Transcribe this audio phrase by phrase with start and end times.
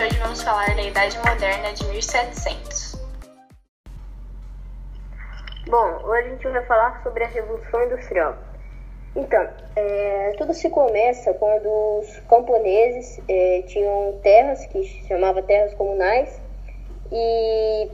[0.00, 2.96] hoje vamos falar da Idade Moderna de 1700.
[5.68, 8.38] Bom, hoje a gente vai falar sobre a Revolução Industrial.
[9.14, 11.68] Então, é, tudo se começa quando
[11.98, 16.40] os camponeses é, tinham terras, que se chamava terras comunais,
[17.10, 17.90] e,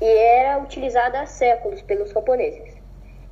[0.00, 2.74] e era utilizada há séculos pelos camponeses.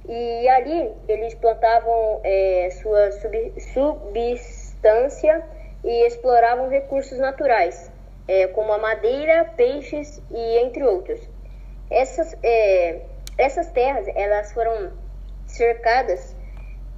[0.06, 5.42] E ali eles plantavam é, sua sub, substância
[5.82, 7.90] e exploravam recursos naturais,
[8.26, 11.20] é, como a madeira, peixes e entre outros.
[11.90, 13.00] Essas, é,
[13.36, 14.92] essas terras elas foram
[15.46, 16.34] cercadas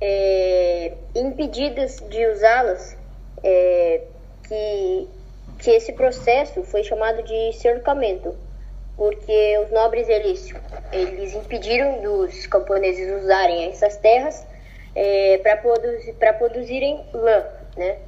[0.00, 2.96] é, impedidas de usá-las,
[3.42, 4.02] é,
[4.46, 5.08] que,
[5.58, 8.34] que esse processo foi chamado de cercamento,
[8.96, 10.52] porque os nobres eles,
[10.92, 14.46] eles impediram dos camponeses usarem essas terras
[14.94, 17.44] é, para produzir, produzirem lã,
[17.76, 17.98] né?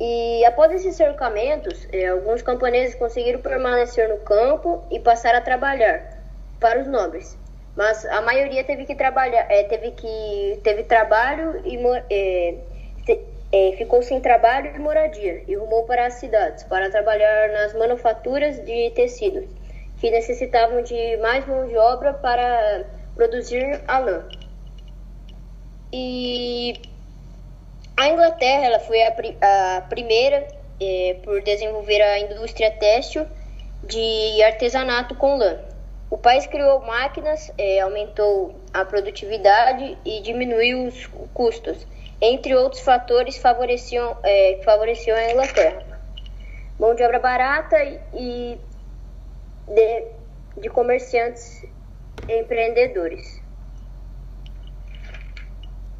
[0.00, 6.02] E após esses cercamentos, é, alguns camponeses conseguiram permanecer no campo e passar a trabalhar
[6.58, 7.38] para os nobres.
[7.76, 11.76] Mas a maioria teve que trabalhar, é, teve que teve trabalho e
[13.04, 13.20] te,
[13.52, 18.64] é, ficou sem trabalho e moradia e rumou para as cidades para trabalhar nas manufaturas
[18.64, 19.44] de tecidos
[19.98, 22.84] que necessitavam de mais mão de obra para
[23.14, 24.28] produzir a lã.
[25.92, 26.74] E
[27.96, 30.46] a Inglaterra ela foi a, a primeira
[30.80, 33.26] é, por desenvolver a indústria têxtil
[33.82, 35.58] de artesanato com lã.
[36.10, 41.86] O país criou máquinas, é, aumentou a produtividade e diminuiu os custos,
[42.20, 45.82] entre outros fatores favoreciam, é, favoreciam a Inglaterra.
[46.78, 47.76] Mão de obra barata
[48.12, 48.58] e
[49.68, 50.04] de,
[50.60, 51.64] de comerciantes
[52.28, 53.42] empreendedores.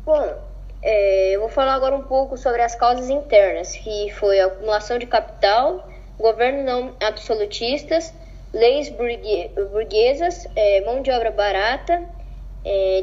[0.04, 0.43] Bom,
[0.84, 4.98] é, eu vou falar agora um pouco sobre as causas internas, que foi a acumulação
[4.98, 8.12] de capital, governo não absolutistas,
[8.52, 12.04] leis burguesas, é, mão de obra barata,
[12.62, 13.02] é,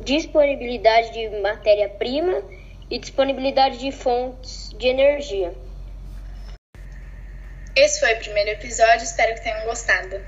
[0.00, 2.42] disponibilidade de matéria-prima
[2.90, 5.54] e disponibilidade de fontes de energia.
[7.76, 10.20] Esse foi o primeiro episódio, espero que tenham gostado.